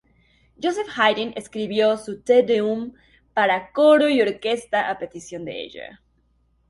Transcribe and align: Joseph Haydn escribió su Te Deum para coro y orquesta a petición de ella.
Joseph 0.59 0.93
Haydn 0.97 1.31
escribió 1.35 1.95
su 1.95 2.21
Te 2.23 2.41
Deum 2.41 2.91
para 3.35 3.71
coro 3.71 4.09
y 4.09 4.19
orquesta 4.19 4.89
a 4.89 4.97
petición 4.97 5.45
de 5.45 5.61
ella. 5.63 6.01